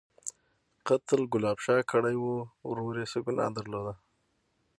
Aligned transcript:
_قتل 0.87 1.21
ګلاب 1.33 1.57
شاه 1.65 1.83
کړی 1.91 2.15
و، 2.19 2.25
ورور 2.69 2.95
يې 3.01 3.05
څه 3.11 3.19
ګناه 3.25 3.49
درلوده؟ 3.57 3.93